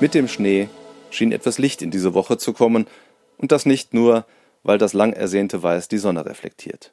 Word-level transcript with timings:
Mit 0.00 0.14
dem 0.14 0.28
Schnee 0.28 0.68
schien 1.10 1.30
etwas 1.30 1.58
Licht 1.58 1.80
in 1.80 1.90
diese 1.90 2.14
Woche 2.14 2.36
zu 2.36 2.52
kommen, 2.52 2.86
und 3.36 3.52
das 3.52 3.66
nicht 3.66 3.94
nur, 3.94 4.26
weil 4.62 4.78
das 4.78 4.92
lang 4.92 5.12
ersehnte 5.12 5.62
Weiß 5.62 5.88
die 5.88 5.98
Sonne 5.98 6.24
reflektiert. 6.24 6.92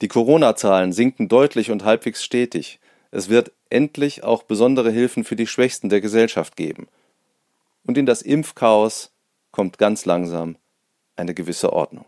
Die 0.00 0.08
Corona-Zahlen 0.08 0.92
sinken 0.92 1.28
deutlich 1.28 1.70
und 1.70 1.84
halbwegs 1.84 2.24
stetig. 2.24 2.80
Es 3.10 3.28
wird 3.28 3.52
endlich 3.70 4.24
auch 4.24 4.42
besondere 4.42 4.90
Hilfen 4.90 5.24
für 5.24 5.36
die 5.36 5.46
Schwächsten 5.46 5.88
der 5.88 6.00
Gesellschaft 6.00 6.56
geben. 6.56 6.88
Und 7.86 7.96
in 7.98 8.06
das 8.06 8.22
Impfchaos 8.22 9.12
kommt 9.50 9.78
ganz 9.78 10.04
langsam 10.04 10.56
eine 11.16 11.34
gewisse 11.34 11.72
Ordnung. 11.72 12.06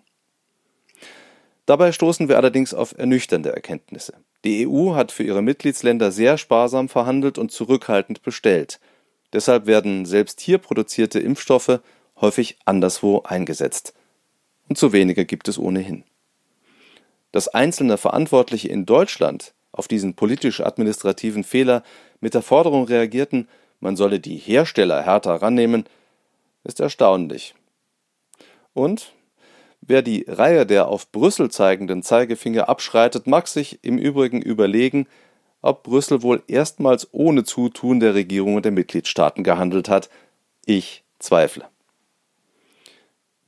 Dabei 1.64 1.90
stoßen 1.92 2.28
wir 2.28 2.36
allerdings 2.36 2.74
auf 2.74 2.96
ernüchternde 2.96 3.52
Erkenntnisse. 3.52 4.14
Die 4.44 4.66
EU 4.66 4.94
hat 4.94 5.10
für 5.10 5.24
ihre 5.24 5.42
Mitgliedsländer 5.42 6.12
sehr 6.12 6.38
sparsam 6.38 6.88
verhandelt 6.88 7.38
und 7.38 7.50
zurückhaltend 7.50 8.22
bestellt. 8.22 8.78
Deshalb 9.32 9.66
werden 9.66 10.06
selbst 10.06 10.40
hier 10.40 10.58
produzierte 10.58 11.18
Impfstoffe 11.18 11.80
häufig 12.20 12.58
anderswo 12.64 13.22
eingesetzt. 13.22 13.94
Und 14.68 14.78
zu 14.78 14.92
wenige 14.92 15.24
gibt 15.24 15.48
es 15.48 15.58
ohnehin. 15.58 16.04
Dass 17.32 17.48
einzelne 17.48 17.98
Verantwortliche 17.98 18.68
in 18.68 18.86
Deutschland 18.86 19.52
auf 19.72 19.88
diesen 19.88 20.14
politisch-administrativen 20.14 21.44
Fehler 21.44 21.82
mit 22.20 22.34
der 22.34 22.42
Forderung 22.42 22.84
reagierten, 22.84 23.48
man 23.80 23.96
solle 23.96 24.20
die 24.20 24.36
Hersteller 24.36 25.02
härter 25.02 25.34
rannehmen, 25.34 25.84
ist 26.64 26.80
erstaunlich. 26.80 27.54
Und 28.72 29.12
wer 29.80 30.02
die 30.02 30.24
Reihe 30.26 30.66
der 30.66 30.88
auf 30.88 31.12
Brüssel 31.12 31.50
zeigenden 31.50 32.02
Zeigefinger 32.02 32.68
abschreitet, 32.68 33.26
mag 33.26 33.48
sich 33.48 33.80
im 33.82 33.98
Übrigen 33.98 34.40
überlegen, 34.40 35.06
ob 35.62 35.82
Brüssel 35.82 36.22
wohl 36.22 36.42
erstmals 36.46 37.08
ohne 37.12 37.44
Zutun 37.44 38.00
der 38.00 38.14
Regierungen 38.14 38.62
der 38.62 38.72
Mitgliedstaaten 38.72 39.44
gehandelt 39.44 39.88
hat. 39.88 40.08
Ich 40.64 41.04
zweifle. 41.18 41.64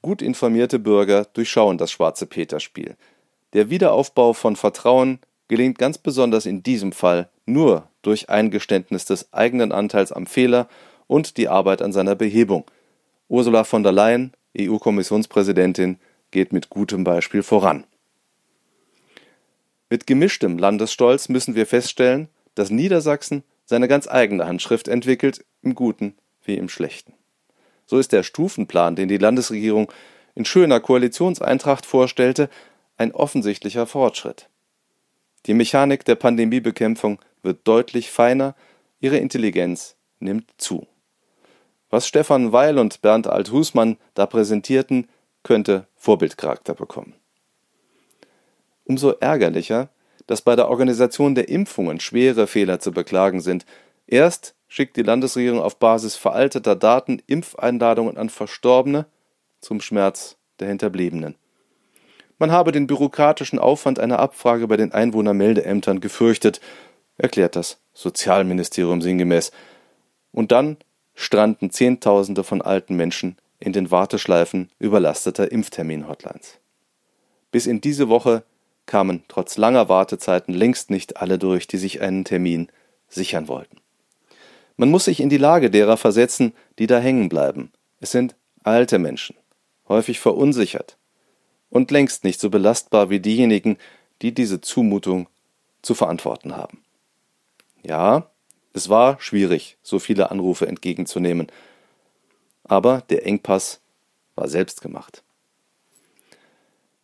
Gut 0.03 0.23
informierte 0.23 0.78
Bürger 0.78 1.25
durchschauen 1.25 1.78
das 1.78 1.91
schwarze 1.91 2.27
Peter-Spiel. 2.27 2.97
Der 3.53 3.70
Wiederaufbau 3.70 4.33
von 4.33 4.56
Vertrauen 4.56 5.19
gelingt 5.48 5.78
ganz 5.78 5.98
besonders 5.98 6.47
in 6.47 6.62
diesem 6.62 6.92
Fall 6.92 7.28
nur 7.47 7.89
durch 8.03 8.28
Eingeständnis 8.28 9.06
des 9.06 9.33
eigenen 9.33 9.72
Anteils 9.72 10.12
am 10.12 10.27
Fehler 10.27 10.69
und 11.06 11.37
die 11.37 11.48
Arbeit 11.48 11.83
an 11.83 11.93
seiner 11.93 12.15
Behebung. 12.15 12.65
Ursula 13.28 13.65
von 13.65 13.83
der 13.83 13.93
Leyen, 13.93 14.33
EU-Kommissionspräsidentin, 14.59 15.98
geht 16.31 16.53
mit 16.53 16.70
gutem 16.70 17.05
Beispiel 17.05 17.43
voran. 17.43 17.84
Mit 19.91 20.06
gemischtem 20.06 20.58
Landesstolz 20.58 21.28
müssen 21.28 21.55
wir 21.55 21.67
feststellen, 21.67 22.28
dass 22.55 22.70
Niedersachsen 22.70 23.42
seine 23.64 23.89
ganz 23.89 24.08
eigene 24.08 24.47
Handschrift 24.47 24.89
entwickelt, 24.89 25.44
im 25.62 25.75
Guten 25.75 26.17
wie 26.44 26.56
im 26.56 26.69
Schlechten. 26.69 27.14
So 27.86 27.98
ist 27.98 28.12
der 28.12 28.22
Stufenplan, 28.22 28.97
den 28.97 29.09
die 29.09 29.19
Landesregierung 29.19 29.91
in 30.34 30.44
schöner 30.44 30.81
Koalitionseintracht 30.81 31.86
vorstellte, 31.86 32.50
ein 32.97 33.12
offensichtlicher 33.12 33.86
Fortschritt. 33.86 34.48
Die 35.47 35.55
Mechanik 35.55 36.05
der 36.05 36.16
Pandemiebekämpfung 36.16 37.20
wird 37.42 37.66
deutlich 37.66 38.11
feiner, 38.11 38.55
ihre 39.00 39.19
Intelligenz 39.19 39.97
nimmt 40.20 40.50
zu. 40.59 40.86
Was 41.91 42.06
Stefan 42.06 42.53
Weil 42.53 42.78
und 42.78 43.00
Bernd 43.00 43.27
Althusmann 43.27 43.97
da 44.14 44.27
präsentierten, 44.27 45.09
könnte 45.43 45.87
Vorbildcharakter 45.97 46.75
bekommen. 46.75 47.15
Umso 48.88 49.10
ärgerlicher, 49.21 49.91
dass 50.26 50.43
bei 50.43 50.56
der 50.56 50.69
Organisation 50.69 51.34
der 51.34 51.49
Impfungen 51.49 52.00
schwere 52.00 52.47
Fehler 52.47 52.81
zu 52.81 52.91
beklagen 52.91 53.41
sind. 53.41 53.66
Erst 54.06 54.54
schickt 54.66 54.97
die 54.97 55.03
Landesregierung 55.03 55.60
auf 55.60 55.78
Basis 55.78 56.16
veralteter 56.16 56.75
Daten 56.75 57.22
Impfeinladungen 57.27 58.16
an 58.16 58.31
Verstorbene 58.31 59.06
zum 59.60 59.81
Schmerz 59.81 60.37
der 60.59 60.69
Hinterbliebenen. 60.69 61.37
Man 62.38 62.50
habe 62.50 62.72
den 62.72 62.87
bürokratischen 62.87 63.59
Aufwand 63.59 63.98
einer 63.98 64.21
Abfrage 64.21 64.66
bei 64.69 64.77
den 64.77 64.93
Einwohnermeldeämtern 64.93 66.00
gefürchtet, 66.00 66.60
erklärt 67.16 67.56
das 67.56 67.78
Sozialministerium 67.94 69.03
sinngemäß. 69.03 69.50
Und 70.32 70.53
dann 70.53 70.77
stranden 71.15 71.71
Zehntausende 71.71 72.44
von 72.44 72.62
alten 72.62 72.97
Menschen 72.97 73.37
in 73.59 73.72
den 73.72 73.91
Warteschleifen 73.91 74.71
überlasteter 74.78 75.50
Impftermin-Hotlines. 75.50 76.59
Bis 77.50 77.66
in 77.66 77.81
diese 77.81 78.09
Woche 78.09 78.44
kamen 78.88 79.22
trotz 79.28 79.56
langer 79.56 79.88
Wartezeiten 79.88 80.53
längst 80.53 80.91
nicht 80.91 81.19
alle 81.19 81.38
durch, 81.38 81.69
die 81.69 81.76
sich 81.76 82.00
einen 82.00 82.25
Termin 82.25 82.69
sichern 83.09 83.47
wollten. 83.47 83.76
Man 84.76 84.91
muss 84.91 85.04
sich 85.04 85.21
in 85.21 85.28
die 85.28 85.37
Lage 85.37 85.71
derer 85.71 85.97
versetzen, 85.97 86.53
die 86.81 86.88
da 86.88 86.98
hängen 86.98 87.28
bleiben. 87.28 87.71
Es 88.00 88.10
sind 88.10 88.34
alte 88.65 88.98
Menschen, 88.98 89.37
häufig 89.88 90.19
verunsichert, 90.19 90.97
und 91.71 91.91
längst 91.91 92.25
nicht 92.25 92.41
so 92.41 92.50
belastbar 92.50 93.10
wie 93.10 93.21
diejenigen, 93.21 93.77
die 94.22 94.32
diese 94.32 94.60
Zumutung 94.60 95.28
zu 95.82 95.94
verantworten 95.94 96.56
haben. 96.56 96.82
Ja, 97.82 98.31
es 98.72 98.88
war 98.88 99.21
schwierig, 99.21 99.77
so 99.82 99.98
viele 99.98 100.31
Anrufe 100.31 100.66
entgegenzunehmen, 100.66 101.48
aber 102.65 103.03
der 103.10 103.27
Engpass 103.27 103.81
war 104.34 104.48
selbst 104.48 104.81
gemacht. 104.81 105.22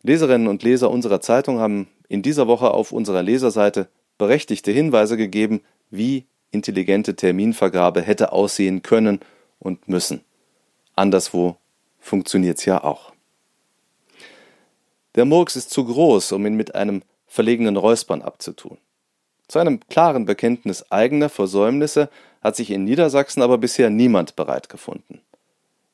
Leserinnen 0.05 0.47
und 0.47 0.61
Leser 0.61 0.91
unserer 0.91 1.19
Zeitung 1.19 1.59
haben 1.59 1.87
in 2.07 2.21
dieser 2.21 2.47
Woche 2.47 2.71
auf 2.71 2.91
unserer 2.91 3.23
Leserseite 3.23 3.87
berechtigte 4.19 4.71
Hinweise 4.71 5.17
gegeben, 5.17 5.61
wie 5.89 6.25
intelligente 6.51 7.15
Terminvergabe 7.15 8.01
hätte 8.01 8.31
aussehen 8.31 8.83
können 8.83 9.19
und 9.59 9.87
müssen. 9.87 10.21
Anderswo 10.95 11.57
funktioniert's 11.99 12.65
ja 12.65 12.83
auch. 12.83 13.13
Der 15.15 15.25
Murks 15.25 15.55
ist 15.55 15.71
zu 15.71 15.85
groß, 15.85 16.33
um 16.33 16.45
ihn 16.45 16.55
mit 16.55 16.75
einem 16.75 17.01
verlegenen 17.25 17.75
Räuspern 17.75 18.21
abzutun. 18.21 18.77
Zu 19.47 19.57
einem 19.57 19.79
klaren 19.89 20.25
Bekenntnis 20.25 20.91
eigener 20.91 21.29
Versäumnisse 21.29 22.09
hat 22.41 22.55
sich 22.55 22.69
in 22.69 22.83
Niedersachsen 22.83 23.41
aber 23.41 23.57
bisher 23.57 23.89
niemand 23.89 24.35
bereit 24.35 24.69
gefunden. 24.69 25.21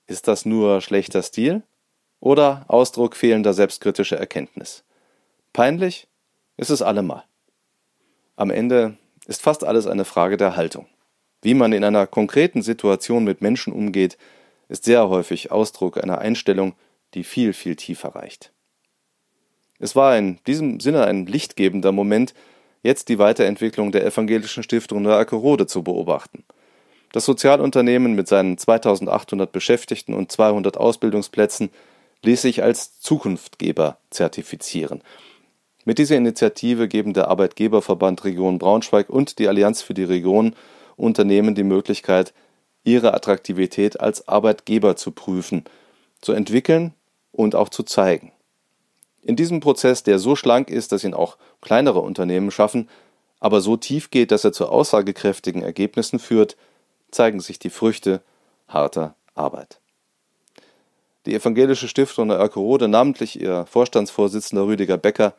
Ist 0.08 0.28
das 0.28 0.46
nur 0.46 0.82
schlechter 0.82 1.24
Stil 1.24 1.64
oder 2.22 2.64
Ausdruck 2.70 3.18
fehlender 3.18 3.52
selbstkritischer 3.52 4.18
Erkenntnis? 4.18 4.86
Peinlich 5.52 6.08
ist 6.56 6.70
es 6.70 6.82
allemal. 6.82 7.24
Am 8.38 8.50
Ende 8.50 8.98
ist 9.28 9.42
fast 9.42 9.66
alles 9.66 9.88
eine 9.88 10.06
Frage 10.06 10.38
der 10.38 10.56
Haltung. 10.56 10.88
Wie 11.42 11.54
man 11.54 11.74
in 11.74 11.84
einer 11.84 12.08
konkreten 12.08 12.62
Situation 12.62 13.26
mit 13.26 13.42
Menschen 13.42 13.74
umgeht, 13.74 14.18
ist 14.70 14.86
sehr 14.86 15.10
häufig 15.10 15.52
Ausdruck 15.52 16.02
einer 16.02 16.20
Einstellung, 16.20 16.76
die 17.14 17.24
viel, 17.24 17.52
viel 17.52 17.76
tiefer 17.76 18.16
reicht. 18.16 18.54
Es 19.80 19.96
war 19.96 20.16
in 20.18 20.40
diesem 20.46 20.80
Sinne 20.80 21.06
ein 21.06 21.26
lichtgebender 21.26 21.92
Moment, 21.92 22.34
jetzt 22.84 23.10
die 23.10 23.20
Weiterentwicklung 23.20 23.92
der 23.92 24.06
evangelischen 24.06 24.64
Stiftung 24.64 25.02
Neuerkerode 25.02 25.66
zu 25.66 25.84
beobachten. 25.84 26.44
Das 27.12 27.26
Sozialunternehmen 27.26 28.14
mit 28.14 28.28
seinen 28.28 28.58
2800 28.58 29.52
Beschäftigten 29.52 30.14
und 30.14 30.32
200 30.32 30.78
Ausbildungsplätzen 30.78 31.72
ließ 32.24 32.42
sich 32.42 32.64
als 32.64 33.00
Zukunftgeber 33.00 33.98
zertifizieren. 34.10 35.02
Mit 35.84 35.98
dieser 35.98 36.18
Initiative 36.18 36.88
geben 36.88 37.14
der 37.14 37.28
Arbeitgeberverband 37.30 38.24
Region 38.24 38.60
Braunschweig 38.60 39.10
und 39.10 39.40
die 39.40 39.48
Allianz 39.48 39.82
für 39.82 39.96
die 39.96 40.04
Region 40.04 40.56
Unternehmen 40.96 41.56
die 41.56 41.64
Möglichkeit, 41.64 42.34
ihre 42.84 43.14
Attraktivität 43.14 44.00
als 44.00 44.28
Arbeitgeber 44.28 44.96
zu 44.96 45.12
prüfen, 45.12 45.66
zu 46.22 46.34
entwickeln 46.34 46.94
und 47.32 47.56
auch 47.56 47.70
zu 47.70 47.84
zeigen. 47.84 48.32
In 49.24 49.36
diesem 49.36 49.60
Prozess, 49.60 50.04
der 50.04 50.20
so 50.20 50.36
schlank 50.36 50.70
ist, 50.70 50.92
dass 50.92 51.04
ihn 51.04 51.14
auch 51.14 51.38
kleinere 51.62 52.00
Unternehmen 52.00 52.52
schaffen, 52.52 52.90
aber 53.40 53.62
so 53.62 53.78
tief 53.78 54.12
geht, 54.12 54.32
dass 54.32 54.44
er 54.44 54.54
zu 54.54 54.68
aussagekräftigen 54.68 55.64
Ergebnissen 55.64 56.20
führt, 56.20 56.58
zeigen 57.10 57.40
sich 57.40 57.60
die 57.60 57.70
Früchte 57.70 58.22
harter 58.68 59.16
Arbeit. 59.34 59.81
Die 61.26 61.36
evangelische 61.36 61.88
Stiftung 61.88 62.30
der 62.30 62.38
Erkerode, 62.38 62.88
namentlich 62.88 63.40
ihr 63.40 63.66
Vorstandsvorsitzender 63.68 64.66
Rüdiger 64.66 64.98
Becker, 64.98 65.34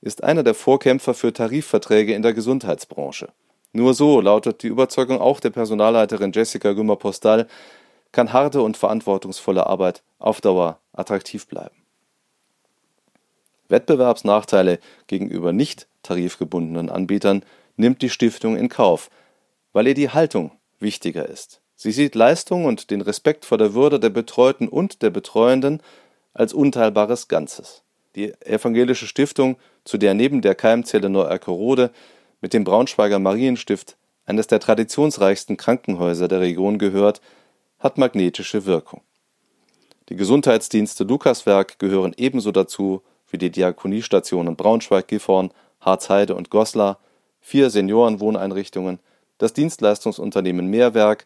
ist 0.00 0.24
einer 0.24 0.42
der 0.42 0.54
Vorkämpfer 0.54 1.12
für 1.12 1.32
Tarifverträge 1.32 2.14
in 2.14 2.22
der 2.22 2.32
Gesundheitsbranche. 2.32 3.28
Nur 3.72 3.92
so 3.92 4.20
lautet 4.20 4.62
die 4.62 4.68
Überzeugung 4.68 5.20
auch 5.20 5.40
der 5.40 5.50
Personalleiterin 5.50 6.32
Jessica 6.32 6.72
Gümmer-Postal, 6.72 7.46
kann 8.12 8.32
harte 8.32 8.62
und 8.62 8.76
verantwortungsvolle 8.76 9.66
Arbeit 9.66 10.02
auf 10.18 10.40
Dauer 10.40 10.78
attraktiv 10.92 11.46
bleiben. 11.46 11.76
Wettbewerbsnachteile 13.68 14.80
gegenüber 15.06 15.52
nicht 15.52 15.86
tarifgebundenen 16.02 16.90
Anbietern 16.90 17.44
nimmt 17.76 18.02
die 18.02 18.10
Stiftung 18.10 18.56
in 18.56 18.68
Kauf, 18.68 19.10
weil 19.72 19.86
ihr 19.86 19.94
die 19.94 20.10
Haltung 20.10 20.50
wichtiger 20.80 21.28
ist. 21.28 21.60
Sie 21.82 21.92
sieht 21.92 22.14
Leistung 22.14 22.66
und 22.66 22.90
den 22.90 23.00
Respekt 23.00 23.46
vor 23.46 23.56
der 23.56 23.72
Würde 23.72 23.98
der 23.98 24.10
Betreuten 24.10 24.68
und 24.68 25.00
der 25.00 25.08
Betreuenden 25.08 25.82
als 26.34 26.52
unteilbares 26.52 27.26
Ganzes. 27.26 27.84
Die 28.16 28.34
evangelische 28.42 29.06
Stiftung, 29.06 29.56
zu 29.84 29.96
der 29.96 30.12
neben 30.12 30.42
der 30.42 30.54
Keimzelle 30.54 31.08
Neuerkerode 31.08 31.90
mit 32.42 32.52
dem 32.52 32.64
Braunschweiger 32.64 33.18
Marienstift 33.18 33.96
eines 34.26 34.46
der 34.46 34.60
traditionsreichsten 34.60 35.56
Krankenhäuser 35.56 36.28
der 36.28 36.40
Region 36.40 36.78
gehört, 36.78 37.22
hat 37.78 37.96
magnetische 37.96 38.66
Wirkung. 38.66 39.00
Die 40.10 40.16
Gesundheitsdienste 40.16 41.04
Lukaswerk 41.04 41.78
gehören 41.78 42.12
ebenso 42.18 42.52
dazu 42.52 43.00
wie 43.30 43.38
die 43.38 43.50
Diakoniestationen 43.50 44.54
Braunschweig, 44.54 45.08
Gifhorn, 45.08 45.50
Harzheide 45.80 46.34
und 46.34 46.50
Goslar, 46.50 46.98
vier 47.40 47.70
Seniorenwohneinrichtungen, 47.70 48.98
das 49.38 49.54
Dienstleistungsunternehmen 49.54 50.66
Mehrwerk 50.66 51.24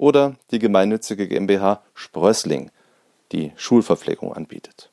oder 0.00 0.36
die 0.50 0.58
gemeinnützige 0.58 1.28
GmbH 1.28 1.82
Sprössling, 1.92 2.70
die 3.32 3.52
Schulverpflegung 3.56 4.32
anbietet. 4.32 4.90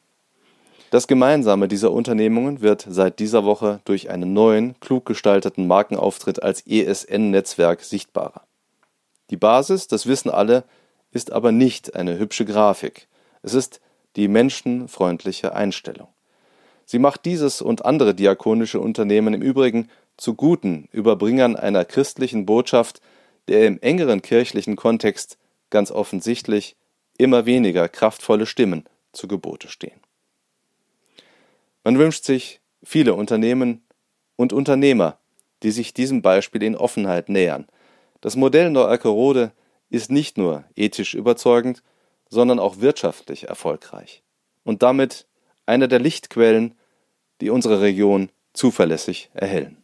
Das 0.92 1.08
Gemeinsame 1.08 1.70
dieser 1.70 1.94
Unternehmungen 1.94 2.60
wird 2.60 2.86
seit 2.90 3.20
dieser 3.20 3.46
Woche 3.46 3.80
durch 3.86 4.10
einen 4.10 4.34
neuen, 4.34 4.78
klug 4.82 5.06
gestalteten 5.06 5.66
Markenauftritt 5.66 6.44
als 6.44 6.62
ESN-Netzwerk 6.68 7.84
sichtbarer. 7.84 8.42
Die 9.30 9.38
Basis, 9.38 9.88
das 9.88 10.08
wissen 10.08 10.30
alle, 10.30 10.66
ist 11.12 11.32
aber 11.32 11.54
nicht 11.54 11.96
eine 11.96 12.20
hübsche 12.20 12.44
Grafik. 12.44 13.08
Es 13.44 13.54
ist 13.54 13.80
die 14.18 14.28
menschenfreundliche 14.28 15.56
Einstellung. 15.56 16.10
Sie 16.84 17.00
macht 17.00 17.24
dieses 17.24 17.62
und 17.62 17.86
andere 17.86 18.14
diakonische 18.14 18.82
Unternehmen 18.82 19.34
im 19.34 19.42
Übrigen 19.42 19.90
zu 20.18 20.34
guten 20.34 20.90
Überbringern 20.92 21.56
einer 21.56 21.86
christlichen 21.86 22.46
Botschaft, 22.46 23.02
der 23.48 23.68
im 23.68 23.80
engeren 23.82 24.22
kirchlichen 24.22 24.76
Kontext 24.76 25.38
ganz 25.70 25.92
offensichtlich 25.92 26.76
immer 27.18 27.46
weniger 27.46 27.90
kraftvolle 27.90 28.46
Stimmen 28.46 28.86
zu 29.12 29.28
Gebote 29.28 29.70
stehen. 29.70 30.00
Man 31.84 31.98
wünscht 31.98 32.26
sich 32.26 32.60
viele 32.84 33.14
Unternehmen 33.14 33.84
und 34.36 34.54
Unternehmer, 34.54 35.18
die 35.64 35.72
sich 35.72 35.94
diesem 35.94 36.22
Beispiel 36.22 36.64
in 36.64 36.76
Offenheit 36.76 37.30
nähern. 37.30 37.68
Das 38.22 38.36
Modell 38.36 38.70
Neu-Alkerode 38.70 39.52
ist 39.90 40.12
nicht 40.12 40.38
nur 40.38 40.66
ethisch 40.76 41.14
überzeugend, 41.14 41.82
sondern 42.30 42.60
auch 42.60 42.82
wirtschaftlich 42.82 43.48
erfolgreich 43.48 44.22
und 44.64 44.84
damit 44.84 45.28
einer 45.66 45.88
der 45.88 46.00
Lichtquellen, 46.00 46.76
die 47.42 47.50
unsere 47.50 47.82
Region 47.82 48.30
zuverlässig 48.54 49.30
erhellen. 49.34 49.84